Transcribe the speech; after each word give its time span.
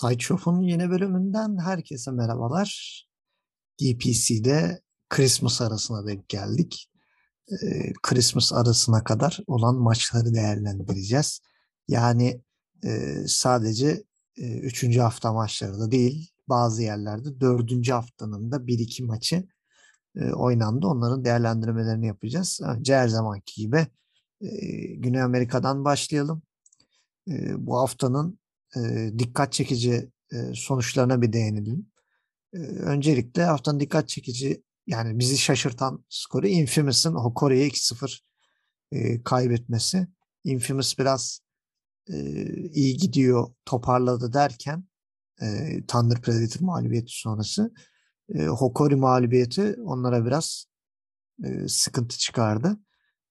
Sideshow'un 0.00 0.62
yeni 0.62 0.90
bölümünden 0.90 1.58
herkese 1.58 2.10
merhabalar. 2.10 3.00
DPC'de 3.80 4.80
Christmas 5.08 5.60
arasına 5.60 6.06
denk 6.06 6.28
geldik. 6.28 6.90
Ee, 7.52 7.92
Christmas 8.02 8.52
arasına 8.52 9.04
kadar 9.04 9.40
olan 9.46 9.76
maçları 9.76 10.34
değerlendireceğiz. 10.34 11.40
Yani 11.88 12.42
e, 12.84 13.14
sadece 13.26 14.04
e, 14.36 14.58
üçüncü 14.58 15.00
hafta 15.00 15.32
maçları 15.32 15.80
da 15.80 15.90
değil, 15.90 16.30
bazı 16.48 16.82
yerlerde 16.82 17.40
dördüncü 17.40 17.92
haftanın 17.92 18.52
da 18.52 18.66
bir 18.66 18.78
iki 18.78 19.04
maçı 19.04 19.48
e, 20.16 20.32
oynandı. 20.32 20.86
Onların 20.86 21.24
değerlendirmelerini 21.24 22.06
yapacağız. 22.06 22.60
Önce 22.64 22.96
her 22.96 23.08
zamanki 23.08 23.62
gibi 23.62 23.86
e, 24.40 24.48
Güney 24.94 25.22
Amerika'dan 25.22 25.84
başlayalım. 25.84 26.42
E, 27.28 27.66
bu 27.66 27.78
haftanın 27.78 28.39
dikkat 29.18 29.52
çekici 29.52 30.10
sonuçlarına 30.54 31.22
bir 31.22 31.32
değinelim. 31.32 31.86
Öncelikle 32.80 33.44
haftanın 33.44 33.80
dikkat 33.80 34.08
çekici 34.08 34.62
yani 34.86 35.18
bizi 35.18 35.38
şaşırtan 35.38 36.04
skoru 36.08 36.46
Infamous'ın 36.46 37.14
Hokori'ye 37.14 37.68
2-0 37.68 38.20
e, 38.92 39.22
kaybetmesi. 39.22 40.06
Infamous 40.44 40.98
biraz 40.98 41.40
iyi 42.72 42.96
gidiyor, 42.96 43.54
toparladı 43.64 44.32
derken 44.32 44.84
Thunder 45.88 46.22
Predator 46.22 46.60
mağlubiyeti 46.60 47.12
sonrası 47.12 47.72
Hokori 48.34 48.96
mağlubiyeti 48.96 49.76
onlara 49.84 50.26
biraz 50.26 50.66
sıkıntı 51.66 52.18
çıkardı. 52.18 52.76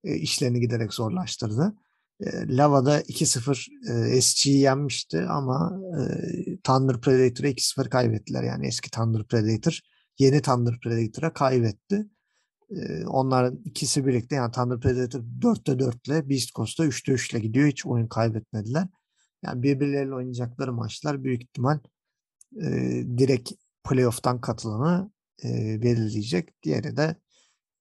İşlerini 0.04 0.60
giderek 0.60 0.94
zorlaştırdı. 0.94 1.74
Lava'da 2.28 3.02
2-0 3.02 4.16
e, 4.16 4.22
SG'yi 4.22 4.60
yenmişti 4.60 5.22
ama 5.22 5.82
e, 6.00 6.02
Thunder 6.64 7.02
Predator'a 7.02 7.48
2-0 7.48 7.90
kaybettiler. 7.90 8.44
Yani 8.44 8.68
eski 8.68 8.92
Thunder 8.92 9.24
Predator 9.24 9.80
yeni 10.20 10.42
Thunder 10.42 10.80
Predator'a 10.80 11.34
kaybetti. 11.34 12.08
E, 12.70 13.06
onlar 13.06 13.54
ikisi 13.66 14.06
birlikte 14.06 14.36
yani 14.36 14.52
Thunder 14.52 14.80
Predator 14.80 15.20
4'te 15.20 15.80
4 15.80 16.08
ile 16.08 16.30
Beast 16.30 16.56
Coast'ta 16.56 16.86
3'te 16.86 17.12
3 17.12 17.32
ile 17.34 17.40
gidiyor. 17.40 17.68
Hiç 17.68 17.86
oyun 17.86 18.08
kaybetmediler. 18.08 18.88
Yani 19.44 19.64
birbirleriyle 19.64 20.14
oynayacakları 20.14 20.74
maçlar 20.74 21.24
büyük 21.24 21.44
ihtimal 21.44 21.80
e, 22.62 22.68
direkt 23.18 23.52
playoff'tan 23.84 24.42
katılanı 24.42 25.12
e, 25.44 25.82
belirleyecek. 25.82 26.64
Diğeri 26.64 26.98
de 26.98 27.16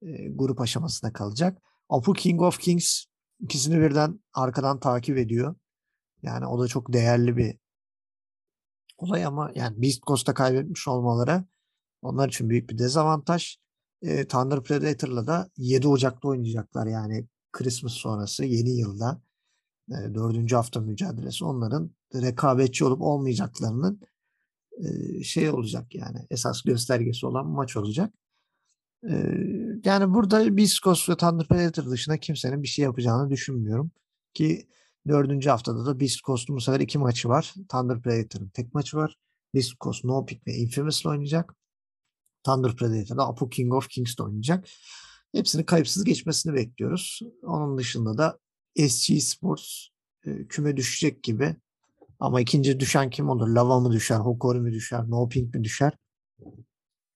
e, 0.03 0.29
grup 0.29 0.61
aşamasında 0.61 1.13
kalacak. 1.13 1.63
Apu 1.89 2.13
King 2.13 2.43
of 2.43 2.59
Kings 2.59 3.05
ikisini 3.41 3.81
birden 3.81 4.21
arkadan 4.35 4.81
takip 4.81 5.19
ediyor. 5.19 5.55
Yani 6.23 6.47
o 6.47 6.61
da 6.61 6.69
çok 6.69 6.93
değerli 6.93 7.37
bir 7.37 7.59
olay 8.99 9.25
ama 9.25 9.53
yani 9.55 9.83
Beast 9.83 10.03
Coast'ta 10.03 10.35
kaybetmiş 10.35 10.89
olmaları 10.89 11.45
onlar 12.03 12.29
için 12.29 12.51
büyük 12.51 12.71
bir 12.71 12.79
dezavantaj. 12.79 13.57
E, 14.03 14.29
Thunder 14.29 14.63
Predator'la 14.63 15.27
da 15.27 15.51
7 15.57 15.89
Ocak'ta 15.89 16.29
oynayacaklar 16.29 16.87
yani 16.87 17.27
Christmas 17.53 17.93
sonrası 17.93 18.45
yeni 18.45 18.71
yılda 18.71 19.23
e, 19.91 20.15
4. 20.15 20.53
hafta 20.53 20.81
mücadelesi 20.81 21.45
onların 21.45 21.91
rekabetçi 22.15 22.85
olup 22.85 23.03
olmayacaklarının 23.03 24.01
e, 24.79 25.23
şey 25.23 25.51
olacak 25.51 25.95
yani 25.95 26.27
esas 26.31 26.63
göstergesi 26.63 27.27
olan 27.27 27.47
maç 27.47 27.77
olacak 27.77 28.15
yani 29.85 30.15
burada 30.15 30.57
Biskos 30.57 31.09
ve 31.09 31.17
Thunder 31.17 31.49
Predator 31.49 31.91
dışında 31.91 32.19
kimsenin 32.19 32.63
bir 32.63 32.69
şey 32.69 32.83
yapacağını 32.83 33.31
düşünmüyorum. 33.31 33.91
Ki 34.35 34.69
dördüncü 35.09 35.51
haftada 35.51 35.87
da 35.87 36.01
Biskos'un 36.01 36.57
bu 36.57 36.61
sefer 36.61 36.81
iki 36.81 36.99
maçı 36.99 37.29
var. 37.29 37.55
Thunder 37.69 38.03
Predator'ın 38.03 38.49
tek 38.49 38.75
maçı 38.75 38.97
var. 38.97 39.17
Biskos, 39.55 40.05
No 40.05 40.27
Pick 40.27 40.47
ve 40.47 40.55
Infamous'la 40.55 41.11
oynayacak. 41.11 41.55
Thunder 42.45 42.77
Predator'da 42.77 43.27
Apu 43.27 43.51
King 43.51 43.75
of 43.75 43.89
Kings'le 43.89 44.21
oynayacak. 44.21 44.69
Hepsini 45.33 45.67
kayıpsız 45.67 46.05
geçmesini 46.05 46.55
bekliyoruz. 46.55 47.21
Onun 47.43 47.79
dışında 47.79 48.19
da 48.19 48.39
SG 48.89 49.21
Sports 49.21 49.89
küme 50.49 50.77
düşecek 50.77 51.23
gibi. 51.23 51.57
Ama 52.21 52.41
ikinci 52.41 52.81
düşen 52.81 53.11
kim 53.11 53.29
olur? 53.29 53.49
Lava 53.49 53.81
mı 53.81 53.93
düşer? 53.93 54.17
Hokori 54.19 54.61
mi 54.61 54.73
düşer? 54.73 55.11
No 55.11 55.29
Pink 55.29 55.55
mi 55.55 55.65
düşer? 55.65 55.93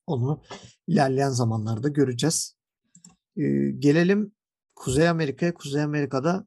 Onu 0.07 0.43
ilerleyen 0.87 1.31
zamanlarda 1.31 1.89
göreceğiz. 1.89 2.57
Ee, 3.37 3.43
gelelim 3.79 4.33
Kuzey 4.75 5.09
Amerika'ya. 5.09 5.55
Kuzey 5.55 5.83
Amerika'da 5.83 6.47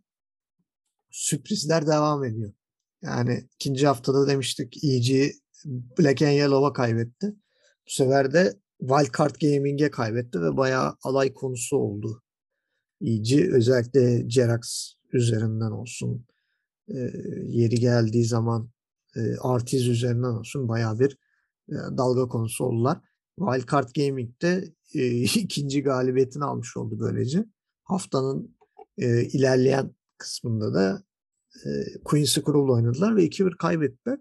sürprizler 1.12 1.88
devam 1.88 2.24
ediyor. 2.24 2.54
Yani 3.02 3.50
ikinci 3.56 3.88
haftada 3.88 4.28
demiştik 4.28 4.84
EG 4.84 5.32
Black 5.66 6.22
and 6.22 6.32
Yellow'a 6.32 6.74
kaybetti. 6.74 7.36
Bu 7.88 7.92
sefer 7.92 8.34
de 8.34 8.60
Wildcard 8.80 9.36
Gaming'e 9.42 9.92
kaybetti 9.92 10.42
ve 10.42 10.58
bayağı 10.58 10.98
alay 11.04 11.34
konusu 11.34 11.78
oldu. 11.78 12.24
EG 13.02 13.54
özellikle 13.54 14.30
Jerax 14.30 14.94
üzerinden 15.14 15.72
olsun 15.72 16.26
e, 16.88 16.98
yeri 17.48 17.76
geldiği 17.76 18.26
zaman 18.26 18.70
e, 19.16 19.36
Artiz 19.42 19.88
üzerinden 19.88 20.34
olsun 20.34 20.68
bayağı 20.68 21.00
bir 21.00 21.18
e, 21.70 21.74
dalga 21.74 22.28
konusu 22.28 22.66
oldular. 22.66 23.02
Wildcard 23.40 23.90
Gaming'de 23.96 24.74
e, 24.94 25.22
ikinci 25.22 25.84
galibiyetini 25.84 26.44
almış 26.44 26.78
oldu 26.78 27.00
böylece. 27.00 27.46
Haftanın 27.84 28.58
e, 28.98 29.24
ilerleyen 29.26 29.96
kısmında 30.18 30.74
da 30.74 31.04
e, 31.66 31.70
Queen's 32.04 32.36
Cruel 32.36 32.72
oynadılar 32.72 33.16
ve 33.16 33.26
2-1 33.26 33.58
kaybettiler. 33.58 34.20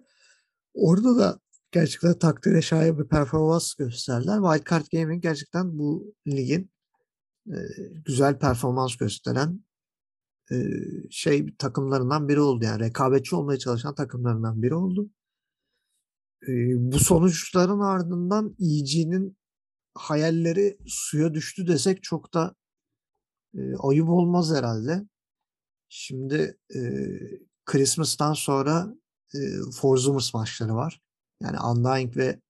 Orada 0.75 1.17
da 1.17 1.41
gerçekten 1.73 2.19
takdire 2.19 2.63
şayan 2.63 2.99
bir 2.99 3.09
performans 3.09 3.75
gösterdiler. 3.75 4.37
Wildcard 4.37 4.87
Gaming 4.93 5.23
gerçekten 5.23 5.79
bu 5.79 6.15
ligin 6.27 6.71
e, 7.47 7.57
güzel 8.05 8.39
performans 8.39 8.97
gösteren 8.97 9.65
e, 10.53 10.57
şey 11.11 11.57
takımlarından 11.57 12.29
biri 12.29 12.41
oldu. 12.41 12.65
Yani 12.65 12.81
rekabetçi 12.81 13.37
olmaya 13.37 13.59
çalışan 13.59 13.95
takımlarından 13.95 14.63
biri 14.63 14.75
oldu 14.75 15.11
bu 16.77 16.99
sonuçların 16.99 17.81
ardından 17.81 18.57
EG'nin 18.61 19.37
hayalleri 19.95 20.79
suya 20.87 21.35
düştü 21.35 21.67
desek 21.67 22.03
çok 22.03 22.35
da 22.35 22.55
e, 23.55 23.61
ayıp 23.79 24.09
olmaz 24.09 24.53
herhalde. 24.55 25.09
Şimdi 25.89 26.59
e, 26.75 26.81
Christmas'tan 27.65 28.33
sonra 28.33 28.95
e, 29.35 29.39
Forzumers 29.81 30.35
maçları 30.35 30.75
var. 30.75 31.01
Yani 31.43 31.57
Undying 31.61 32.17
ve 32.17 32.41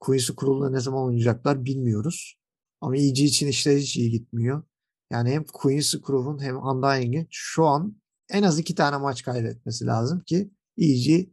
Quincy 0.00 0.32
Cruel'la 0.40 0.70
ne 0.70 0.80
zaman 0.80 1.02
oynayacaklar 1.04 1.64
bilmiyoruz. 1.64 2.36
Ama 2.80 2.96
EG 2.96 3.18
için 3.18 3.46
işler 3.46 3.76
hiç 3.76 3.96
iyi 3.96 4.10
gitmiyor. 4.10 4.62
Yani 5.10 5.30
hem 5.30 5.44
Quincy 5.44 5.96
Crew'un 6.06 6.42
hem 6.42 6.56
Undying'in 6.56 7.28
şu 7.30 7.64
an 7.64 7.96
en 8.30 8.42
az 8.42 8.58
iki 8.58 8.74
tane 8.74 8.96
maç 8.96 9.22
kaybetmesi 9.22 9.86
lazım 9.86 10.20
ki 10.20 10.50
EG 10.78 11.28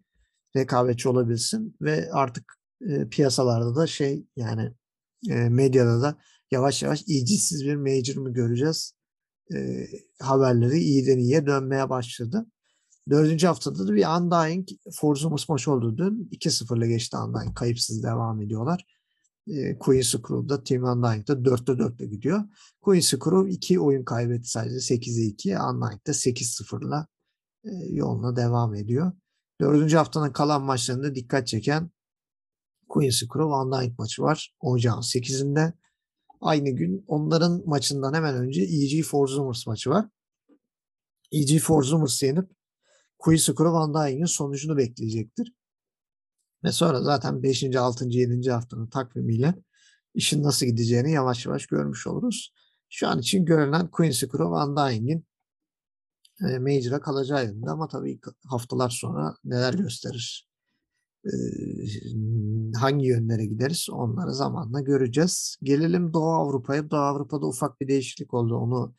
rekabetçi 0.56 1.10
olabilsin 1.10 1.76
ve 1.82 2.12
artık 2.12 2.54
e, 2.82 3.10
piyasalarda 3.10 3.76
da 3.76 3.88
şey 3.88 4.26
yani 4.36 4.74
e, 5.30 5.50
medyada 5.50 6.02
da 6.02 6.18
yavaş 6.52 6.84
yavaş 6.84 7.04
iyicisiz 7.08 7.66
bir 7.66 7.76
major 7.76 8.16
mı 8.16 8.34
göreceğiz? 8.34 8.94
E, 9.54 9.88
haberleri 10.20 10.80
iyiden 10.80 11.18
iyiye 11.18 11.46
dönmeye 11.46 11.90
başladı. 11.90 12.46
Dördüncü 13.10 13.48
haftada 13.48 13.88
da 13.88 13.94
bir 13.94 14.06
Undying 14.06 14.68
Forzumus 14.94 15.50
maç 15.50 15.68
oldu 15.68 15.98
dün. 15.98 16.30
2-0'la 16.32 16.86
geçti 16.86 17.18
Undying. 17.18 17.56
Kayıpsız 17.56 18.04
devam 18.04 18.42
ediyorlar. 18.42 18.86
E, 19.48 19.78
Queen's 19.78 20.12
Crew'da 20.12 20.64
Team 20.64 20.84
Undying'da 20.84 21.34
4'te 21.34 21.72
4'te 21.72 22.06
gidiyor. 22.06 22.44
Queen's 22.82 23.10
Crew 23.10 23.50
2 23.50 23.80
oyun 23.80 24.04
kaybetti 24.04 24.50
sadece 24.50 24.96
8'e 24.96 25.26
2. 25.26 25.58
Undying'da 25.58 26.12
8-0'la 26.12 27.08
e, 27.64 27.70
yoluna 27.90 28.36
devam 28.36 28.76
ediyor. 28.76 29.12
Dördüncü 29.62 29.98
haftanın 29.98 30.32
kalan 30.32 30.62
maçlarında 30.62 31.16
dikkat 31.16 31.48
çeken 31.48 31.92
Quincy 32.90 33.26
Crow 33.26 33.50
Van 33.50 33.94
maçı 33.98 34.22
var. 34.22 34.56
Ocağın 34.60 35.02
8'inde. 35.02 35.74
Aynı 36.42 36.70
gün 36.70 37.06
onların 37.08 37.62
maçından 37.66 38.14
hemen 38.14 38.36
önce 38.36 38.62
E.G. 38.62 39.04
Forzumers 39.04 39.68
maçı 39.68 39.90
var. 39.90 40.06
E.G. 41.32 41.60
Forzumers 41.60 42.24
yenip 42.24 42.50
Quincy 43.20 43.52
Crow 43.52 43.72
Van 43.72 43.94
Dijk'in 43.94 44.26
sonucunu 44.26 44.78
bekleyecektir. 44.78 45.54
Ve 46.64 46.72
sonra 46.72 47.02
zaten 47.02 47.44
5. 47.44 47.76
6. 47.76 48.06
7. 48.08 48.52
haftanın 48.52 48.88
takvimiyle 48.88 49.56
işin 50.14 50.44
nasıl 50.44 50.66
gideceğini 50.66 51.12
yavaş 51.12 51.46
yavaş 51.46 51.68
görmüş 51.68 52.08
oluruz. 52.08 52.54
Şu 52.90 53.08
an 53.08 53.20
için 53.20 53.46
görünen 53.46 53.92
Quincy 53.92 54.26
Crow 54.26 54.46
Van 54.46 54.78
Dijk'in 54.78 55.29
e, 56.48 56.60
Major'a 56.60 57.00
kalacağı 57.00 57.46
yönünde 57.46 57.70
ama 57.70 57.88
tabii 57.88 58.20
haftalar 58.46 58.90
sonra 58.90 59.36
neler 59.44 59.74
gösterir. 59.74 60.50
E, 61.26 61.32
hangi 62.78 63.08
yönlere 63.08 63.46
gideriz 63.46 63.88
onları 63.92 64.34
zamanla 64.34 64.82
göreceğiz. 64.82 65.58
Gelelim 65.64 66.14
Doğu 66.14 66.30
Avrupa'ya. 66.34 66.92
Doğu 66.92 67.00
Avrupa'da 67.00 67.48
ufak 67.48 67.82
bir 67.82 67.88
değişiklik 67.88 68.34
oldu. 68.34 68.56
Onu 68.56 68.96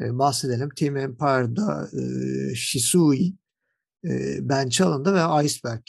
e, 0.00 0.18
bahsedelim. 0.18 0.68
Team 0.76 0.96
Empire'da 0.96 1.88
e, 1.92 2.54
Shisui 2.54 3.34
e, 4.04 4.38
bench 4.48 4.80
alındı 4.80 5.14
ve 5.14 5.44
Iceberg 5.44 5.82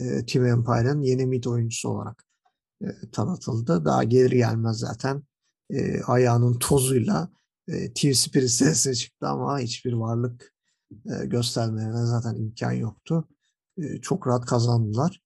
e, 0.00 0.26
Team 0.26 0.46
Empire'ın 0.46 1.00
yeni 1.00 1.26
mid 1.26 1.44
oyuncusu 1.44 1.88
olarak 1.88 2.24
e, 2.82 2.86
tanıtıldı. 3.12 3.84
Daha 3.84 4.04
gelir 4.04 4.30
gelmez 4.30 4.78
zaten 4.78 5.22
e, 5.70 6.02
ayağının 6.02 6.58
tozuyla 6.58 7.28
e, 7.70 7.92
Team 7.92 8.14
Spirit 8.14 8.50
sesine 8.50 8.94
çıktı 8.94 9.26
ama 9.26 9.58
hiçbir 9.58 9.92
varlık 9.92 10.54
e, 10.90 11.26
göstermelerine 11.26 12.06
zaten 12.06 12.34
imkan 12.34 12.72
yoktu. 12.72 13.28
E, 13.78 14.00
çok 14.00 14.26
rahat 14.26 14.46
kazandılar. 14.46 15.22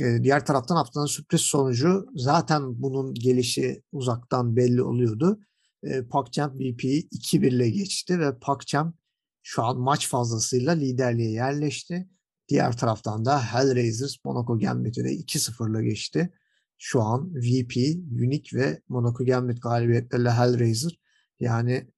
E, 0.00 0.22
diğer 0.22 0.46
taraftan 0.46 0.76
haftanın 0.76 1.06
sürpriz 1.06 1.40
sonucu 1.40 2.06
zaten 2.16 2.82
bunun 2.82 3.14
gelişi 3.14 3.82
uzaktan 3.92 4.56
belli 4.56 4.82
oluyordu. 4.82 5.40
E, 5.82 6.06
PogChamp 6.06 6.54
VP'yi 6.54 7.08
2-1 7.08 7.46
ile 7.46 7.70
geçti 7.70 8.20
ve 8.20 8.38
PogChamp 8.38 8.96
şu 9.42 9.62
an 9.64 9.78
maç 9.78 10.08
fazlasıyla 10.08 10.72
liderliğe 10.72 11.30
yerleşti. 11.30 12.08
Diğer 12.48 12.76
taraftan 12.76 13.24
da 13.24 13.42
Hellraisers 13.42 14.16
Monaco 14.24 14.58
Gambit'i 14.58 15.04
de 15.04 15.14
2-0'la 15.14 15.82
geçti. 15.82 16.32
Şu 16.78 17.02
an 17.02 17.34
VP, 17.34 17.76
Unique 18.12 18.60
ve 18.60 18.80
Monaco 18.88 19.24
Gambit 19.24 19.62
galibiyetleriyle 19.62 20.30
Hellraiser 20.30 20.98
yani 21.40 21.88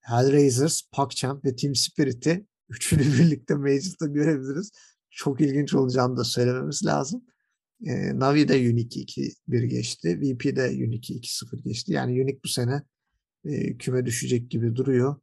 Hellraisers, 0.00 0.82
PogChamp 0.92 1.44
ve 1.44 1.56
Team 1.56 1.74
Spirit'i 1.74 2.46
üçünü 2.68 3.02
birlikte 3.02 3.54
Major'da 3.54 4.06
görebiliriz. 4.06 4.70
Çok 5.10 5.40
ilginç 5.40 5.74
olacağını 5.74 6.16
da 6.16 6.24
söylememiz 6.24 6.86
lazım. 6.86 7.24
E, 7.86 8.18
Navi 8.18 8.48
de 8.48 8.54
Unique 8.54 9.04
2-1 9.04 9.64
geçti. 9.64 10.20
VP 10.20 10.56
de 10.56 10.68
Unique 10.68 11.18
2-0 11.18 11.62
geçti. 11.62 11.92
Yani 11.92 12.12
Unique 12.12 12.40
bu 12.44 12.48
sene 12.48 12.82
e, 13.44 13.76
küme 13.76 14.06
düşecek 14.06 14.50
gibi 14.50 14.76
duruyor. 14.76 15.16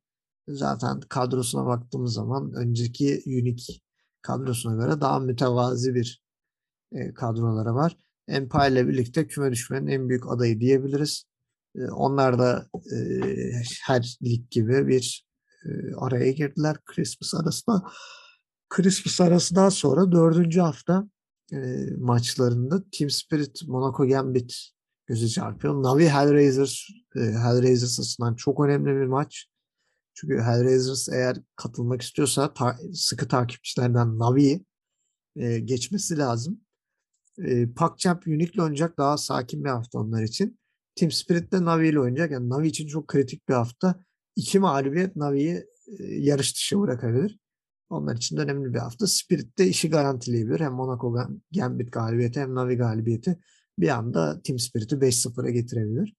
Zaten 0.48 1.00
kadrosuna 1.00 1.66
baktığımız 1.66 2.14
zaman 2.14 2.54
önceki 2.54 3.24
Unique 3.26 3.78
kadrosuna 4.22 4.86
göre 4.86 5.02
daha 5.02 5.20
mütevazi 5.20 5.96
bir 5.96 6.24
e, 6.92 7.14
kadroları 7.14 7.76
var. 7.76 7.98
Empire 8.28 8.72
ile 8.72 8.88
birlikte 8.88 9.28
küme 9.28 9.52
düşmenin 9.52 9.88
en 9.88 10.10
büyük 10.10 10.32
adayı 10.32 10.60
diyebiliriz. 10.60 11.24
E, 11.78 11.92
onlar 11.92 12.40
da 12.40 12.68
e, 12.96 12.98
her 13.84 14.18
lig 14.24 14.52
gibi 14.52 14.88
bir 14.88 15.28
e, 15.66 15.70
araya 15.98 16.32
girdiler 16.32 16.78
Christmas 16.86 17.34
arasında. 17.42 17.84
Christmas 18.70 19.22
arasından 19.22 19.70
sonra 19.70 20.12
dördüncü 20.12 20.60
hafta 20.60 21.10
e, 21.54 21.58
maçlarında 21.98 22.84
Team 22.92 23.10
Spirit 23.10 23.68
Monaco 23.68 24.08
Gambit 24.08 24.72
gözü 25.08 25.30
çarpıyor. 25.30 25.84
Navi 25.84 26.10
Hellraisers 26.10 26.90
e, 27.16 27.20
Hellraisers 27.20 28.00
açısından 28.00 28.36
çok 28.36 28.66
önemli 28.66 28.86
bir 28.86 29.06
maç. 29.06 29.48
Çünkü 30.14 30.42
Hellraisers 30.42 31.10
eğer 31.10 31.38
katılmak 31.56 32.02
istiyorsa 32.02 32.54
ta, 32.54 32.78
sıkı 32.94 33.28
takipçilerden 33.28 34.20
Navi'yi 34.20 34.66
e, 35.36 35.60
geçmesi 35.60 36.18
lazım. 36.18 36.62
E, 37.38 37.74
PogChamp 37.74 38.28
Unique 38.28 38.52
ile 38.54 38.62
oynayacak 38.62 38.98
daha 38.98 39.18
sakin 39.18 39.64
bir 39.64 39.70
hafta 39.70 40.00
onlar 40.00 40.24
için. 40.24 40.60
Team 40.98 41.12
Spirit 41.12 41.52
de 41.52 41.66
Navi 41.66 41.88
ile 41.88 42.00
oynayacak. 42.00 42.32
Yani 42.32 42.50
Navi 42.50 42.68
için 42.68 42.88
çok 42.88 43.08
kritik 43.08 43.50
bir 43.50 43.54
hafta. 43.54 44.04
İki 44.36 44.60
mağlubiyet 44.60 45.16
Navi'yi 45.16 45.66
e, 46.00 46.04
yarış 46.04 46.56
dışı 46.56 46.80
bırakabilir. 46.80 47.40
Onlar 47.90 48.16
için 48.16 48.38
de 48.38 48.42
önemli 48.42 48.74
bir 48.74 48.80
hafta. 48.80 49.08
Spirit 49.08 49.58
de 49.58 49.68
işi 49.68 49.90
garantileyebilir. 49.90 50.60
Hem 50.60 50.74
Monaco 50.74 51.16
Gambit 51.52 51.92
galibiyeti 51.92 52.40
hem 52.40 52.56
Navi 52.56 52.76
galibiyeti 52.76 53.40
bir 53.80 53.90
anda 53.90 54.42
Team 54.42 54.60
Spirit'i 54.60 54.96
5-0'a 54.96 55.50
getirebilir. 55.50 56.16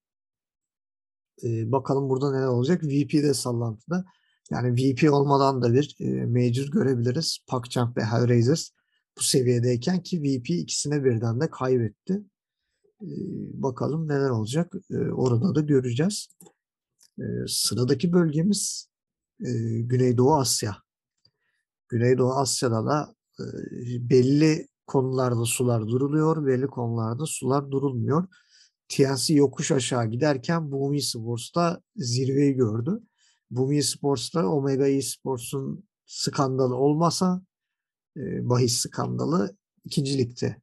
Ee, 1.44 1.72
bakalım 1.72 2.08
burada 2.08 2.32
neler 2.32 2.46
olacak. 2.46 2.84
VP 2.84 3.12
de 3.12 3.34
sallantıda. 3.34 4.04
Yani 4.50 4.74
VP 4.74 5.12
olmadan 5.12 5.62
da 5.62 5.72
bir 5.72 5.96
e, 6.00 6.26
Major 6.26 6.70
görebiliriz. 6.72 7.38
PogChamp 7.48 7.96
ve 7.96 8.04
Hellraisers 8.04 8.70
bu 9.18 9.22
seviyedeyken 9.22 10.02
ki 10.02 10.22
VP 10.22 10.50
ikisine 10.50 11.04
birden 11.04 11.40
de 11.40 11.50
kaybetti. 11.50 12.22
Bakalım 13.52 14.08
neler 14.08 14.30
olacak. 14.30 14.72
Orada 15.12 15.54
da 15.54 15.60
göreceğiz. 15.60 16.28
Sıradaki 17.46 18.12
bölgemiz 18.12 18.88
Güneydoğu 19.80 20.34
Asya. 20.34 20.76
Güneydoğu 21.88 22.32
Asya'da 22.32 22.86
da 22.86 23.14
belli 24.10 24.68
konularda 24.86 25.44
sular 25.44 25.86
duruluyor, 25.88 26.46
belli 26.46 26.66
konularda 26.66 27.26
sular 27.26 27.70
durulmuyor. 27.70 28.26
TNC 28.88 29.34
yokuş 29.34 29.72
aşağı 29.72 30.06
giderken 30.06 30.72
Bumi 30.72 31.02
Sports'ta 31.02 31.82
zirveyi 31.96 32.54
gördü. 32.54 33.00
Bumi 33.50 33.82
Sports'ta 33.82 34.48
Omega 34.48 34.88
Esports'un 34.88 35.88
skandalı 36.06 36.76
olmasa 36.76 37.42
bahis 38.16 38.78
skandalı 38.78 39.56
ikincilikte 39.84 40.62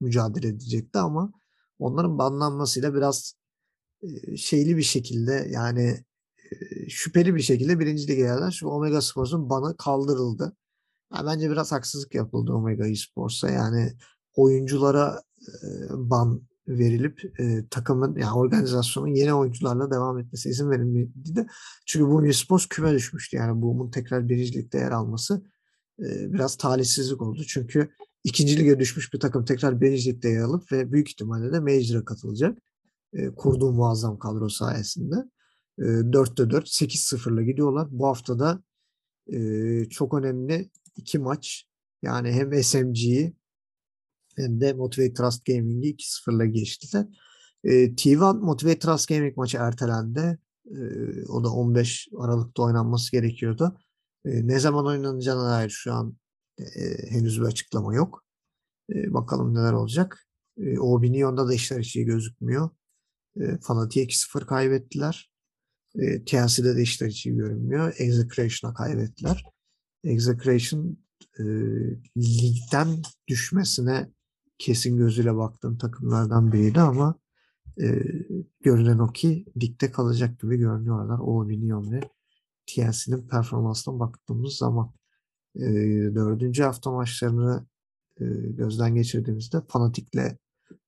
mücadele 0.00 0.48
edecekti 0.48 0.98
ama 0.98 1.32
onların 1.78 2.18
banlanmasıyla 2.18 2.94
biraz 2.94 3.34
şeyli 4.36 4.76
bir 4.76 4.82
şekilde 4.82 5.48
yani 5.50 6.04
şüpheli 6.88 7.34
bir 7.34 7.42
şekilde 7.42 7.78
birinci 7.78 8.02
lige 8.02 8.14
geldiler. 8.14 8.50
Çünkü 8.50 8.70
Omega 8.70 9.00
Sports'un 9.00 9.50
banı 9.50 9.76
kaldırıldı. 9.76 10.56
Yani 11.14 11.26
bence 11.26 11.50
biraz 11.50 11.72
haksızlık 11.72 12.14
yapıldı 12.14 12.52
Omega 12.52 12.86
Esports'a. 12.86 13.50
Yani 13.50 13.92
oyunculara 14.34 15.22
ban 15.92 16.42
verilip 16.68 17.40
e, 17.40 17.68
takımın 17.70 18.16
yani 18.16 18.32
organizasyonun 18.32 19.14
yeni 19.14 19.34
oyuncularla 19.34 19.90
devam 19.90 20.18
etmesi 20.18 20.48
izin 20.48 20.70
verilmedi. 20.70 21.46
Çünkü 21.86 22.06
bu 22.06 22.26
Esports 22.26 22.66
küme 22.66 22.92
düşmüştü. 22.92 23.36
Yani 23.36 23.62
bunun 23.62 23.90
tekrar 23.90 24.28
birinci 24.28 24.54
ligde 24.54 24.78
yer 24.78 24.90
alması 24.90 25.42
e, 25.98 26.32
biraz 26.32 26.56
talihsizlik 26.56 27.22
oldu. 27.22 27.44
Çünkü 27.48 27.90
ikinci 28.24 28.58
lige 28.58 28.78
düşmüş 28.78 29.12
bir 29.12 29.20
takım 29.20 29.44
tekrar 29.44 29.80
birinci 29.80 30.10
ligde 30.10 30.28
yer 30.28 30.40
alıp 30.40 30.72
ve 30.72 30.92
büyük 30.92 31.08
ihtimalle 31.08 31.52
de 31.52 31.60
Major'a 31.60 32.04
katılacak. 32.04 32.58
E, 33.12 33.30
kurduğu 33.34 33.72
muazzam 33.72 34.18
kadro 34.18 34.48
sayesinde. 34.48 35.16
E, 35.78 35.82
4'te 35.82 36.50
4, 36.50 36.66
8-0'la 36.68 37.42
gidiyorlar. 37.42 37.88
Bu 37.90 38.06
hafta 38.06 38.38
da 38.38 38.62
e, 39.32 39.38
çok 39.90 40.14
önemli 40.14 40.70
iki 40.96 41.18
maç. 41.18 41.64
Yani 42.02 42.32
hem 42.32 42.62
SMG'yi 42.62 43.34
hem 44.36 44.60
de 44.60 44.72
Motivate 44.72 45.14
Trust 45.14 45.44
Gaming'i 45.44 45.94
2-0'la 45.94 46.44
geçtiler. 46.44 47.06
E, 47.64 47.70
T1 47.70 48.38
Motivate 48.40 48.78
Trust 48.78 49.08
Gaming 49.08 49.36
maçı 49.36 49.56
ertelendi. 49.56 50.38
E, 50.66 50.78
o 51.28 51.44
da 51.44 51.52
15 51.52 52.08
Aralık'ta 52.18 52.62
oynanması 52.62 53.12
gerekiyordu. 53.12 53.78
E, 54.24 54.46
ne 54.46 54.58
zaman 54.58 54.86
oynanacağına 54.86 55.50
dair 55.50 55.70
şu 55.70 55.92
an 55.92 56.16
e, 56.76 57.10
henüz 57.10 57.40
bir 57.40 57.46
açıklama 57.46 57.94
yok. 57.94 58.24
E, 58.94 59.14
bakalım 59.14 59.54
neler 59.54 59.72
olacak. 59.72 60.26
E, 60.58 60.78
Obinion'da 60.78 61.48
da 61.48 61.54
işler 61.54 61.80
hiç 61.80 61.96
iyi 61.96 62.04
gözükmüyor. 62.04 62.70
E, 63.40 63.58
Fanatik'e 63.58 64.02
2-0 64.04 64.46
kaybettiler. 64.46 65.30
E, 65.94 66.24
TNC'de 66.24 66.76
de 66.76 66.82
işler 66.82 67.08
hiç 67.08 67.26
iyi 67.26 67.36
görünmüyor. 67.36 67.94
Execration'a 67.98 68.74
kaybettiler. 68.74 69.44
Execration 70.04 70.98
e, 71.38 71.44
ligden 72.16 73.02
düşmesine 73.28 74.10
kesin 74.58 74.96
gözüyle 74.96 75.36
baktığım 75.36 75.78
takımlardan 75.78 76.52
biriydi 76.52 76.80
ama 76.80 77.14
e, 77.82 78.02
görünen 78.60 78.98
o 78.98 79.12
ki 79.12 79.46
ligde 79.62 79.90
kalacak 79.90 80.40
gibi 80.40 80.56
görünüyorlar. 80.56 81.18
Obinion 81.18 81.92
ve 81.92 82.00
TNC'nin 82.66 83.28
performansına 83.28 83.98
baktığımız 83.98 84.56
zaman 84.56 84.92
e, 85.56 85.60
dördüncü 86.14 86.62
hafta 86.62 86.90
maçlarını 86.90 87.66
e, 88.20 88.24
gözden 88.50 88.94
geçirdiğimizde 88.94 89.60
Fanatik'le 89.68 90.36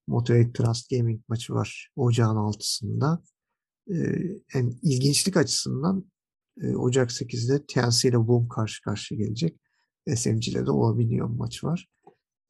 Motivate 0.06 0.52
Trust 0.52 0.90
Gaming 0.90 1.20
maçı 1.28 1.54
var 1.54 1.90
ocağın 1.96 2.36
altısında. 2.36 3.22
E, 3.90 3.96
en 4.54 4.72
ilginçlik 4.82 5.36
açısından 5.36 6.04
e, 6.60 6.76
Ocak 6.76 7.10
8'de 7.10 7.66
TNC 7.66 8.08
ile 8.08 8.28
Boom 8.28 8.48
karşı 8.48 8.82
karşıya 8.82 9.20
gelecek. 9.24 9.60
SMG 10.16 10.48
ile 10.48 10.66
de 10.66 10.70
Obinion 10.70 11.36
maçı 11.36 11.66
var. 11.66 11.88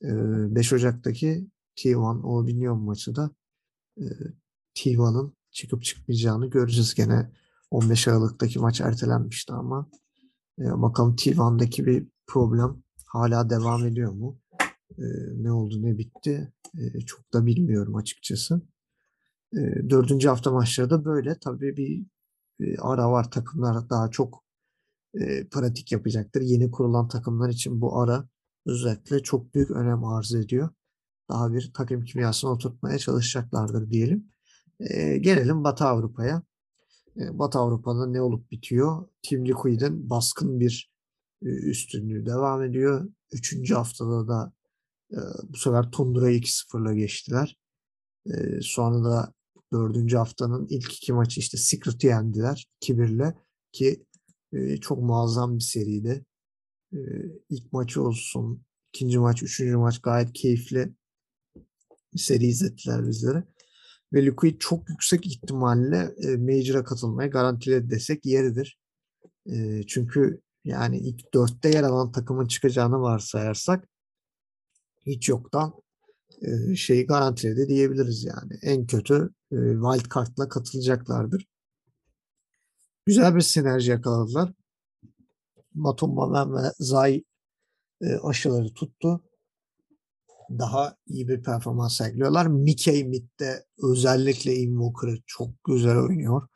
E, 0.04 0.08
5 0.54 0.72
Ocak'taki 0.72 1.46
T1 1.76 2.22
Obinion 2.22 2.80
maçı 2.80 3.14
da 3.14 3.30
e, 3.98 4.04
T1'ın 4.74 5.36
çıkıp 5.50 5.82
çıkmayacağını 5.82 6.50
göreceğiz. 6.50 6.94
Gene 6.94 7.32
15 7.70 8.08
Aralık'taki 8.08 8.58
maç 8.58 8.80
ertelenmişti 8.80 9.52
ama 9.52 9.90
e, 10.58 10.64
bakalım 10.64 11.16
T1'daki 11.16 11.86
bir 11.86 12.08
problem 12.26 12.82
hala 13.06 13.50
devam 13.50 13.86
ediyor 13.86 14.12
mu? 14.12 14.40
E, 14.98 15.04
ne 15.34 15.52
oldu 15.52 15.82
ne 15.82 15.98
bitti 15.98 16.52
e, 16.78 17.00
çok 17.00 17.32
da 17.32 17.46
bilmiyorum 17.46 17.96
açıkçası. 17.96 18.62
E, 19.52 19.60
dördüncü 19.90 20.28
hafta 20.28 20.50
maçları 20.50 20.90
da 20.90 21.04
böyle. 21.04 21.38
Tabii 21.38 21.76
bir 21.76 22.06
e, 22.60 22.76
ara 22.78 23.10
var 23.10 23.30
takımlar 23.30 23.90
daha 23.90 24.10
çok 24.10 24.44
e, 25.14 25.48
pratik 25.48 25.92
yapacaktır. 25.92 26.40
Yeni 26.42 26.70
kurulan 26.70 27.08
takımlar 27.08 27.48
için 27.48 27.80
bu 27.80 28.00
ara 28.00 28.28
özellikle 28.66 29.22
çok 29.22 29.54
büyük 29.54 29.70
önem 29.70 30.04
arz 30.04 30.34
ediyor. 30.34 30.68
Daha 31.30 31.52
bir 31.52 31.72
takım 31.74 32.04
kimyasını 32.04 32.50
oturtmaya 32.50 32.98
çalışacaklardır 32.98 33.90
diyelim. 33.90 34.32
E, 34.80 35.18
gelelim 35.18 35.64
Batı 35.64 35.84
Avrupa'ya. 35.84 36.42
Batı 37.16 37.58
Avrupa'da 37.58 38.06
ne 38.06 38.22
olup 38.22 38.50
bitiyor? 38.50 39.08
Team 39.22 39.46
Liquid'in 39.46 40.10
baskın 40.10 40.60
bir 40.60 40.92
e, 41.42 41.46
üstünlüğü 41.46 42.26
devam 42.26 42.62
ediyor. 42.62 43.08
Üçüncü 43.32 43.74
haftada 43.74 44.28
da 44.28 44.52
e, 45.12 45.18
bu 45.48 45.56
sefer 45.56 45.90
Tundra'yı 45.90 46.40
2-0'la 46.40 46.94
geçtiler. 46.94 47.58
E, 48.26 48.60
sonra 48.60 49.04
da 49.04 49.32
dördüncü 49.72 50.16
haftanın 50.16 50.66
ilk 50.70 50.92
iki 50.92 51.12
maçı 51.12 51.40
işte 51.40 51.58
Secret'ı 51.58 52.06
yendiler 52.06 52.68
2-1'le 52.82 53.34
ki 53.72 54.06
çok 54.80 54.98
muazzam 54.98 55.54
bir 55.58 55.62
seriydi. 55.62 56.24
İlk 57.50 57.72
maçı 57.72 58.02
olsun, 58.02 58.62
ikinci 58.94 59.18
maç, 59.18 59.42
üçüncü 59.42 59.76
maç 59.76 60.00
gayet 60.02 60.32
keyifli 60.32 60.94
bir 62.14 62.18
seri 62.18 62.46
izlettiler 62.46 63.06
bizlere. 63.06 63.44
Ve 64.12 64.26
Liquid 64.26 64.58
çok 64.58 64.88
yüksek 64.88 65.26
ihtimalle 65.26 66.14
e, 66.16 66.36
Major'a 66.36 66.84
katılmayı 66.84 67.30
garantiledi 67.30 67.90
desek 67.90 68.26
yeridir. 68.26 68.78
E, 69.46 69.82
çünkü 69.86 70.40
yani 70.64 70.98
ilk 70.98 71.34
dörtte 71.34 71.68
yer 71.68 71.82
alan 71.82 72.12
takımın 72.12 72.46
çıkacağını 72.46 73.00
varsayarsak 73.00 73.88
hiç 75.06 75.28
yoktan 75.28 75.74
e, 76.42 76.76
şeyi 76.76 77.06
garantiledi 77.06 77.68
diyebiliriz 77.68 78.24
yani. 78.24 78.58
En 78.62 78.86
kötü 78.86 79.30
e, 79.52 79.56
wild 79.56 80.14
card'la 80.14 80.48
katılacaklardır. 80.48 81.46
Güzel 83.06 83.34
bir 83.34 83.40
sinerji 83.40 83.90
yakaladılar. 83.90 84.52
Matumba 85.74 86.52
ve 86.52 86.72
Zay 86.78 87.24
e, 88.00 88.14
aşıları 88.16 88.74
tuttu. 88.74 89.24
Daha 90.50 90.96
iyi 91.06 91.28
bir 91.28 91.42
performans 91.42 91.96
sergiliyorlar. 91.96 92.46
Mickey 92.46 93.04
midde 93.04 93.64
özellikle 93.82 94.56
Invoker'ı 94.56 95.18
çok 95.26 95.64
güzel 95.64 95.98
oynuyor. 95.98 96.48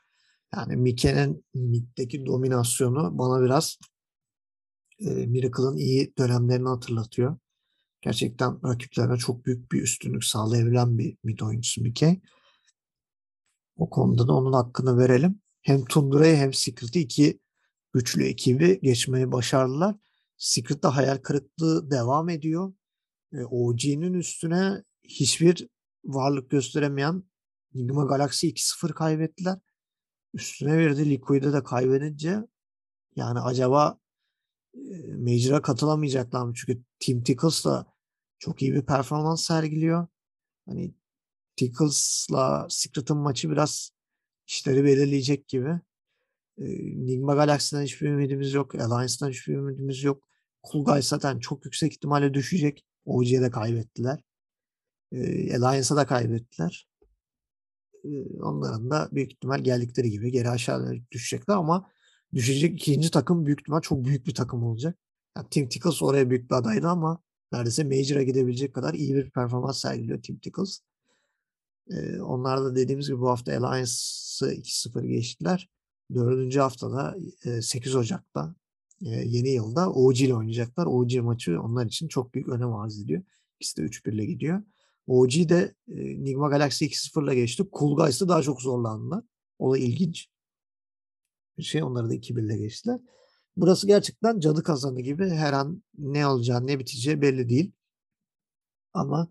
Yani 0.55 0.77
Mickey'nin 0.77 1.45
middeki 1.55 2.27
dominasyonu 2.27 3.19
bana 3.19 3.45
biraz 3.45 3.79
e, 4.99 5.11
Miracle'ın 5.11 5.77
iyi 5.77 6.17
dönemlerini 6.19 6.69
hatırlatıyor. 6.69 7.37
Gerçekten 8.01 8.69
rakiplerine 8.69 9.17
çok 9.17 9.47
büyük 9.47 9.73
bir 9.73 9.83
üstünlük 9.83 10.25
sağlayabilen 10.25 10.99
bir 10.99 11.17
mid 11.25 11.41
oyuncusu 11.41 11.83
Mickey. 11.83 12.21
O 13.77 13.91
konuda 13.91 14.29
da 14.29 14.33
onun 14.33 14.53
hakkını 14.53 14.99
verelim. 14.99 15.41
Hem 15.63 15.85
Tundra'yı 15.85 16.37
hem 16.37 16.55
Secret'i 16.55 17.01
iki 17.01 17.41
güçlü 17.93 18.25
ekibi 18.25 18.81
geçmeyi 18.81 19.33
başardılar. 19.33 19.97
Secret'ta 20.37 20.97
hayal 20.97 21.17
kırıklığı 21.17 21.91
devam 21.91 22.29
ediyor. 22.29 22.73
OG'nin 23.45 24.15
üstüne 24.15 24.83
hiçbir 25.05 25.69
varlık 26.05 26.51
gösteremeyen 26.51 27.23
Enigma 27.75 28.05
Galaxy 28.05 28.47
2-0 28.47 28.93
kaybettiler. 28.93 29.59
Üstüne 30.35 30.79
verdi 30.79 31.11
Liquid'e 31.11 31.53
de 31.53 31.63
kaybedince 31.63 32.39
yani 33.17 33.41
acaba 33.41 33.99
Major'a 35.19 35.63
katılamayacaklar 35.63 36.45
mı? 36.45 36.53
Çünkü 36.57 36.83
Team 37.01 37.23
Tickles 37.23 37.65
da 37.65 37.87
çok 38.39 38.63
iyi 38.63 38.75
bir 38.75 38.83
performans 38.83 39.47
sergiliyor. 39.47 40.07
Hani 40.67 40.95
Tickles'la 41.57 42.67
Secret'ın 42.71 43.17
maçı 43.17 43.51
biraz 43.51 43.91
işleri 44.47 44.85
belirleyecek 44.85 45.49
gibi. 45.49 45.81
E, 46.59 46.65
Nigma 47.07 47.35
Galaxy'den 47.35 47.83
hiçbir 47.83 48.09
ümidimiz 48.09 48.53
yok. 48.53 48.75
Alliance'dan 48.75 49.31
hiçbir 49.31 49.55
ümidimiz 49.55 50.05
yok. 50.05 50.29
Cool 50.73 50.85
Guys 50.85 51.07
zaten 51.07 51.39
çok 51.39 51.65
yüksek 51.65 51.93
ihtimalle 51.93 52.35
düşecek. 52.35 52.85
OG'ye 53.07 53.41
de 53.41 53.51
kaybettiler. 53.51 54.21
E, 55.13 55.19
Alliance'a 55.57 55.97
da 55.97 56.07
kaybettiler. 56.07 56.89
E, 58.05 58.41
onların 58.43 58.91
da 58.91 59.09
büyük 59.13 59.33
ihtimal 59.33 59.65
geldikleri 59.65 60.11
gibi 60.11 60.33
geri 60.33 60.51
aşağıya 60.51 61.01
düşecekler 61.11 61.55
ama 61.55 61.91
düşecek 62.35 62.75
ikinci 62.75 63.11
takım 63.11 63.47
büyük 63.47 63.61
ihtimal 63.61 63.81
çok 63.81 64.05
büyük 64.05 64.27
bir 64.27 64.35
takım 64.35 64.63
olacak. 64.63 64.99
Yani 65.37 65.49
Team 65.51 65.69
Tickles 65.69 66.03
oraya 66.03 66.31
büyük 66.31 66.51
bir 66.51 66.55
adaydı 66.55 66.89
ama 66.89 67.23
neredeyse 67.53 67.85
Major'a 67.85 68.23
gidebilecek 68.23 68.75
kadar 68.75 68.95
iyi 68.95 69.15
bir 69.15 69.31
performans 69.31 69.81
sergiliyor 69.81 70.23
Team 70.23 70.39
Tickles. 70.39 70.81
Ee, 71.91 72.21
onlar 72.21 72.61
da 72.65 72.77
dediğimiz 72.77 73.07
gibi 73.07 73.21
bu 73.21 73.31
hafta 73.31 73.53
Alliance'ı 73.53 74.55
2-0 74.55 75.07
geçtiler. 75.07 75.71
Dördüncü 76.15 76.61
haftada 76.61 77.17
e, 77.45 77.63
8 77.63 77.95
Ocak'ta 77.97 78.55
e, 78.55 78.66
yeni 79.01 79.49
yılda 79.49 79.93
OG 79.93 80.21
ile 80.21 80.35
oynayacaklar. 80.35 80.87
OG 80.87 81.15
maçı 81.15 81.61
onlar 81.61 81.87
için 81.87 82.09
çok 82.09 82.35
büyük 82.35 82.49
önem 82.49 82.75
arz 82.75 83.01
ediyor. 83.01 83.23
İkisi 83.61 83.77
de 83.77 83.83
3-1 83.83 84.15
ile 84.15 84.27
gidiyor. 84.27 84.63
OG 85.07 85.31
de 85.31 85.75
Nigma 86.23 86.49
Galaxy 86.49 86.85
2-0 86.85 87.25
ile 87.25 87.35
geçti. 87.35 87.65
Cool 87.73 87.97
Guys'ta 87.97 88.29
daha 88.29 88.43
çok 88.43 88.63
zorlandılar. 88.63 89.25
O 89.59 89.73
da 89.73 89.79
ilginç 89.79 90.29
bir 91.59 91.63
şey. 91.63 91.83
Onları 91.83 92.11
da 92.11 92.15
2-1 92.15 92.45
ile 92.45 92.59
geçtiler. 92.59 93.01
Burası 93.57 93.87
gerçekten 93.87 94.41
cadı 94.41 94.63
kazanı 94.63 95.01
gibi 95.01 95.29
her 95.29 95.53
an 95.53 95.83
ne 95.99 96.27
olacağı 96.27 96.67
ne 96.67 96.79
biteceği 96.79 97.23
belli 97.23 97.49
değil. 97.49 97.73
Ama 98.93 99.29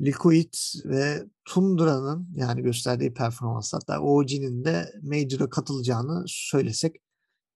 Liquid 0.00 0.54
ve 0.84 1.26
Tundra'nın 1.44 2.28
yani 2.36 2.62
gösterdiği 2.62 3.14
performans 3.14 3.74
hatta 3.74 4.00
OG'nin 4.00 4.64
de 4.64 4.92
Major'a 5.02 5.50
katılacağını 5.50 6.24
söylesek 6.26 6.96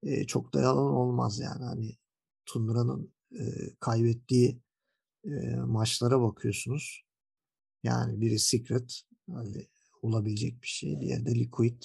e, 0.02 0.26
çok 0.26 0.54
da 0.54 0.60
yalan 0.60 0.92
olmaz 0.92 1.38
yani. 1.38 1.64
Hani 1.64 1.96
Tundra'nın 2.46 3.12
e, 3.32 3.44
kaybettiği 3.80 4.60
e, 5.24 5.30
maçlara 5.56 6.22
bakıyorsunuz. 6.22 7.04
Yani 7.82 8.20
biri 8.20 8.38
Secret 8.38 9.02
hani 9.30 9.66
olabilecek 10.02 10.62
bir 10.62 10.68
şey. 10.68 11.00
Diğeri 11.00 11.26
de 11.26 11.34
Liquid. 11.34 11.82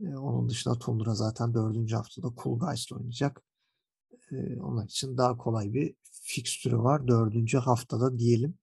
E, 0.00 0.16
onun 0.16 0.48
dışında 0.48 0.78
Tundra 0.78 1.14
zaten 1.14 1.54
dördüncü 1.54 1.96
haftada 1.96 2.34
Cool 2.42 2.58
Guys'la 2.58 2.96
oynayacak. 2.96 3.42
E, 4.32 4.60
onlar 4.60 4.84
için 4.84 5.16
daha 5.16 5.36
kolay 5.36 5.72
bir 5.72 5.94
fikstürü 6.22 6.78
var. 6.78 7.08
Dördüncü 7.08 7.58
haftada 7.58 8.18
diyelim. 8.18 8.54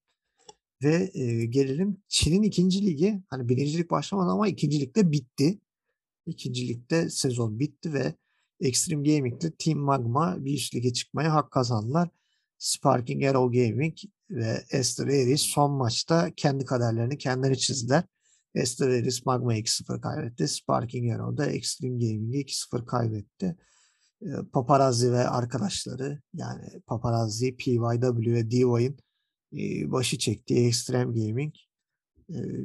Ve 0.84 1.12
e, 1.14 1.46
gelelim 1.46 2.04
Çin'in 2.08 2.44
ikinci 2.44 2.86
ligi. 2.86 3.24
Hani 3.30 3.50
birincilik 3.50 3.92
başlamadı 3.92 4.32
ama 4.32 4.48
ikincilikte 4.48 5.12
bitti. 5.12 5.60
İkincilikte 6.26 7.10
sezon 7.10 7.60
bitti 7.60 7.94
ve 7.94 8.16
Extreme 8.62 9.16
Gaming'de 9.16 9.52
Team 9.52 9.80
Magma 9.80 10.46
bir 10.46 10.54
üst 10.54 10.76
lige 10.76 10.94
çıkmaya 10.94 11.34
hak 11.34 11.52
kazandılar. 11.52 12.10
Sparking 12.58 13.24
Arrow 13.24 13.70
Gaming 13.70 13.98
ve 14.30 14.64
Esther 14.72 15.08
Aries 15.08 15.42
son 15.42 15.72
maçta 15.72 16.32
kendi 16.36 16.66
kaderlerini 16.66 17.18
kendileri 17.18 17.58
çizdiler. 17.58 18.04
Esther 18.56 18.90
Aries 18.90 19.26
Magma 19.26 19.56
2-0 19.56 20.02
kaybetti. 20.02 20.48
Sparking 20.48 21.12
Arrow 21.12 21.38
da 21.38 21.52
Extreme 21.52 21.94
Gaming'i 21.94 22.42
2-0 22.42 22.86
kaybetti. 22.86 23.56
Paparazzi 24.54 25.12
ve 25.12 25.28
arkadaşları 25.28 26.22
yani 26.34 26.82
Paparazzi, 26.88 27.56
PYW 27.56 28.34
ve 28.34 28.52
DY'in 28.52 28.98
başı 29.92 30.18
çektiği 30.18 30.68
Extreme 30.68 31.28
Gaming 31.28 31.54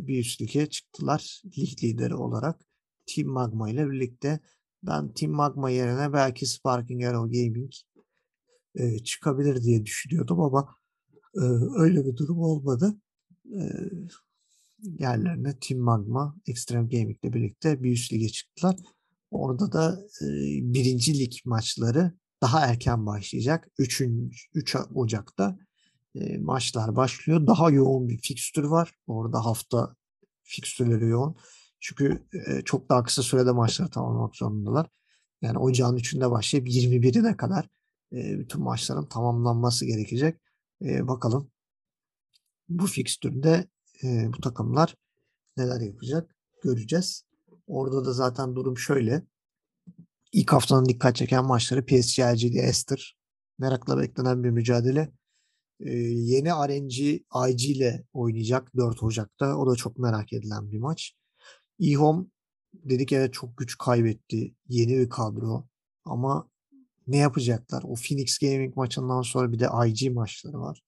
bir 0.06 0.18
üst 0.18 0.40
lige 0.42 0.66
çıktılar 0.66 1.42
lig 1.58 1.84
lideri 1.84 2.14
olarak. 2.14 2.60
Team 3.06 3.28
Magma 3.28 3.70
ile 3.70 3.90
birlikte 3.90 4.40
ben 4.86 5.12
Team 5.12 5.32
Magma 5.32 5.70
yerine 5.70 6.12
belki 6.12 6.46
Sparking 6.46 7.04
Arrow 7.04 7.44
Gaming 7.44 7.72
e, 8.74 8.98
çıkabilir 8.98 9.62
diye 9.62 9.86
düşünüyordum 9.86 10.40
ama 10.40 10.76
e, 11.34 11.40
öyle 11.76 12.06
bir 12.06 12.16
durum 12.16 12.38
olmadı. 12.38 12.96
E, 13.44 13.60
yerlerine 14.98 15.58
Team 15.58 15.80
Magma, 15.80 16.36
Extreme 16.46 16.88
Gaming 16.88 17.18
ile 17.22 17.32
birlikte 17.32 17.82
bir 17.82 17.92
üst 17.92 18.12
lige 18.12 18.28
çıktılar. 18.28 18.76
Orada 19.30 19.72
da 19.72 20.00
e, 20.22 20.26
birinci 20.74 21.18
lig 21.18 21.32
maçları 21.44 22.12
daha 22.42 22.66
erken 22.66 23.06
başlayacak. 23.06 23.68
3. 23.78 24.02
3 24.54 24.76
Ocak'ta 24.94 25.58
e, 26.14 26.38
maçlar 26.38 26.96
başlıyor. 26.96 27.46
Daha 27.46 27.70
yoğun 27.70 28.08
bir 28.08 28.18
fikstür 28.18 28.64
var. 28.64 28.92
Orada 29.06 29.44
hafta 29.44 29.96
fikstürleri 30.42 31.08
yoğun. 31.08 31.36
Çünkü 31.80 32.26
e, 32.46 32.62
çok 32.62 32.88
daha 32.88 33.04
kısa 33.04 33.22
sürede 33.22 33.52
maçları 33.52 33.90
tamamlamak 33.90 34.36
zorundalar. 34.36 34.86
Yani 35.42 35.58
ocağın 35.58 35.96
3'ünde 35.96 36.30
başlayıp 36.30 36.68
21'ine 36.68 37.36
kadar 37.36 37.68
e, 38.12 38.38
bütün 38.38 38.62
maçların 38.62 39.06
tamamlanması 39.06 39.86
gerekecek. 39.86 40.40
E, 40.84 41.08
bakalım 41.08 41.50
bu 42.68 42.86
fikstürde 42.86 43.68
bu 44.04 44.40
takımlar 44.40 44.94
neler 45.56 45.80
yapacak 45.80 46.36
göreceğiz. 46.62 47.24
Orada 47.66 48.04
da 48.04 48.12
zaten 48.12 48.54
durum 48.54 48.78
şöyle. 48.78 49.22
İlk 50.32 50.52
haftanın 50.52 50.84
dikkat 50.84 51.16
çeken 51.16 51.44
maçları 51.44 51.86
PSG 51.86 52.20
LGD 52.20 52.54
Esther. 52.54 53.16
Merakla 53.58 53.98
beklenen 53.98 54.44
bir 54.44 54.50
mücadele. 54.50 55.12
Ee, 55.80 55.90
yeni 55.98 56.48
RNG 56.48 56.98
IG 57.50 57.64
ile 57.64 58.04
oynayacak 58.12 58.76
4 58.76 59.02
Ocak'ta. 59.02 59.56
O 59.56 59.70
da 59.70 59.76
çok 59.76 59.98
merak 59.98 60.32
edilen 60.32 60.72
bir 60.72 60.78
maç. 60.78 61.12
İHOM 61.78 62.30
dedik 62.74 63.12
evet 63.12 63.34
çok 63.34 63.56
güç 63.56 63.78
kaybetti. 63.78 64.54
Yeni 64.68 64.98
bir 64.98 65.08
kadro. 65.08 65.66
Ama 66.04 66.50
ne 67.06 67.16
yapacaklar? 67.16 67.82
O 67.82 67.94
Phoenix 67.94 68.38
Gaming 68.38 68.76
maçından 68.76 69.22
sonra 69.22 69.52
bir 69.52 69.58
de 69.58 69.68
IG 69.86 70.10
maçları 70.10 70.60
var. 70.60 70.82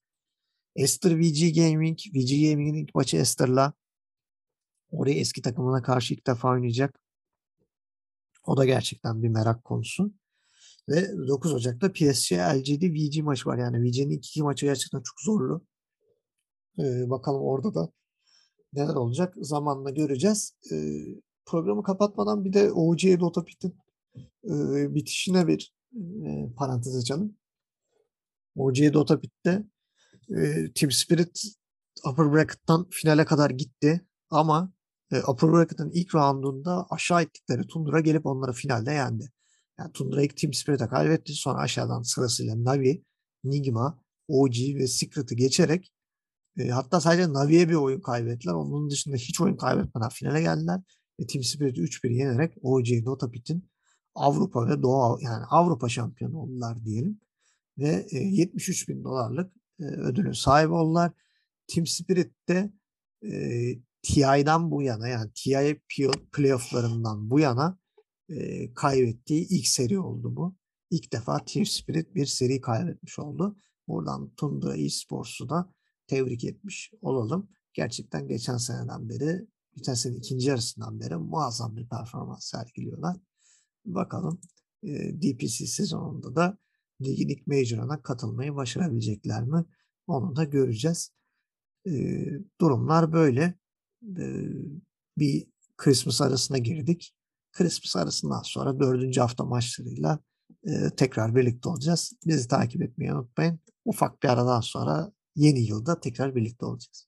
Esther 0.77 1.19
VG 1.19 1.55
Gaming. 1.57 1.99
VG 1.99 2.51
Gaming'in 2.51 2.75
ilk 2.75 2.95
maçı 2.95 3.17
Esther'la. 3.17 3.73
Oraya 4.91 5.15
eski 5.15 5.43
takımına 5.43 5.83
karşı 5.83 6.15
ilk 6.15 6.27
defa 6.27 6.51
oynayacak. 6.51 7.01
O 8.47 8.57
da 8.57 8.65
gerçekten 8.65 9.23
bir 9.23 9.29
merak 9.29 9.65
konusu. 9.65 10.13
Ve 10.89 11.29
9 11.29 11.55
Ocak'ta 11.55 11.93
PSG 11.93 12.33
LGD 12.33 12.83
VG 12.83 13.23
maçı 13.23 13.49
var. 13.49 13.59
Yani 13.59 13.83
VG'nin 13.83 14.11
iki 14.11 14.43
maçı 14.43 14.67
gerçekten 14.67 15.03
çok 15.03 15.21
zorlu. 15.21 15.67
Ee, 16.79 17.11
bakalım 17.11 17.43
orada 17.43 17.75
da 17.75 17.93
neler 18.73 18.95
olacak 18.95 19.35
zamanla 19.41 19.91
göreceğiz. 19.91 20.55
Ee, 20.73 21.05
programı 21.47 21.83
kapatmadan 21.83 22.45
bir 22.45 22.53
de 22.53 22.73
OG 22.73 23.03
Dota 23.21 23.45
Pit'in 23.45 23.77
e, 24.45 24.95
bitişine 24.95 25.47
bir 25.47 25.75
e, 26.25 26.53
parantez 26.57 26.97
açalım. 26.97 27.37
OG 28.57 28.77
Dota 28.93 29.21
Pit'te 29.21 29.65
e, 30.31 30.73
Team 30.75 30.91
Spirit 30.91 31.43
Upper 32.07 32.33
Bracket'tan 32.33 32.87
finale 32.91 33.25
kadar 33.25 33.51
gitti 33.51 34.07
ama 34.31 34.73
e, 35.13 35.23
Upper 35.23 35.53
Bracket'ın 35.53 35.91
ilk 35.91 36.15
roundunda 36.15 36.87
aşağı 36.91 37.23
ettikleri 37.23 37.67
Tundra 37.67 38.01
gelip 38.01 38.27
onları 38.27 38.53
finalde 38.53 38.93
yendi. 38.93 39.33
Yani 39.79 39.93
Tundra 39.93 40.23
ilk 40.23 40.37
Team 40.37 40.53
Spirit'e 40.53 40.89
kaybetti. 40.89 41.33
Sonra 41.33 41.59
aşağıdan 41.59 42.03
sırasıyla 42.03 42.65
Navi, 42.65 43.05
Nigma, 43.45 43.99
OG 44.29 44.55
ve 44.75 44.87
Secret'ı 44.87 45.35
geçerek 45.35 45.93
e, 46.59 46.69
hatta 46.69 47.01
sadece 47.01 47.33
Navi'ye 47.33 47.69
bir 47.69 47.75
oyun 47.75 48.01
kaybettiler. 48.01 48.53
Onun 48.53 48.91
dışında 48.91 49.17
hiç 49.17 49.41
oyun 49.41 49.57
kaybetmeden 49.57 50.09
finale 50.09 50.41
geldiler. 50.41 50.81
Ve 51.21 51.27
Team 51.27 51.43
Spirit'i 51.43 51.81
3-1 51.81 52.13
yenerek 52.13 52.55
OG 52.63 52.87
Dota 53.05 53.31
Pit'in 53.31 53.71
Avrupa 54.15 54.69
ve 54.69 54.83
Doğu 54.83 55.19
yani 55.21 55.45
Avrupa 55.45 55.89
şampiyonu 55.89 56.39
oldular 56.39 56.85
diyelim. 56.85 57.21
Ve 57.79 58.07
e, 58.11 58.19
73 58.19 58.89
bin 58.89 59.05
dolarlık 59.05 59.53
e, 59.81 59.85
ödülün 59.85 60.33
sahibi 60.33 60.73
oldular. 60.73 61.13
Team 61.67 61.87
Spirit'te 61.87 62.73
e, 63.25 63.31
TI'den 64.03 64.71
bu 64.71 64.83
yana 64.83 65.09
yani 65.09 65.31
TI 65.35 65.81
playofflarından 66.33 67.31
bu 67.31 67.41
yana 67.41 67.79
e, 68.29 68.75
kaybettiği 68.75 69.49
ilk 69.49 69.67
seri 69.67 69.99
oldu 69.99 70.37
bu. 70.37 70.57
İlk 70.91 71.13
defa 71.13 71.45
Team 71.45 71.67
Spirit 71.67 72.15
bir 72.15 72.27
seri 72.27 72.61
kaybetmiş 72.61 73.19
oldu. 73.19 73.57
Buradan 73.89 74.35
Tundra 74.37 74.77
Esports'u 74.77 75.49
da 75.49 75.73
tebrik 76.09 76.45
etmiş 76.45 76.93
olalım. 77.03 77.49
Gerçekten 77.73 78.29
geçen 78.29 78.57
seneden 78.57 79.09
beri, 79.09 79.47
geçen 79.77 79.95
sene 79.95 80.17
ikinci 80.17 80.49
yarısından 80.49 81.01
beri 81.01 81.17
muazzam 81.17 81.77
bir 81.77 81.89
performans 81.89 82.45
sergiliyorlar. 82.45 83.17
Bakalım 83.85 84.41
e, 84.83 85.23
DPC 85.23 85.67
sezonunda 85.67 86.37
da 86.37 86.59
ligin 87.03 87.29
ilk 87.29 87.47
major'ına 87.47 88.03
katılmayı 88.03 88.55
başarabilecekler 88.55 89.43
mi? 89.43 89.65
Onu 90.07 90.37
da 90.37 90.45
göreceğiz. 90.45 91.11
E, 91.87 92.25
durumlar 92.61 93.13
böyle. 93.13 93.55
E, 94.19 94.25
bir 95.19 95.47
Christmas 95.77 96.21
arasına 96.21 96.59
girdik. 96.59 97.15
Christmas 97.53 97.97
arasından 97.97 98.43
sonra 98.43 98.81
dördüncü 98.81 99.21
hafta 99.21 99.45
maçlarıyla 99.45 100.19
e, 100.65 100.91
tekrar 100.97 101.37
birlikte 101.37 101.69
olacağız. 101.69 102.13
Bizi 102.27 102.49
takip 102.49 102.83
etmeyi 102.83 103.13
unutmayın. 103.13 103.61
Ufak 103.85 104.23
bir 104.23 104.29
aradan 104.29 104.61
sonra 104.61 105.13
yeni 105.39 105.61
yılda 105.61 106.01
tekrar 106.01 106.35
birlikte 106.37 106.67
olacağız. 106.67 107.08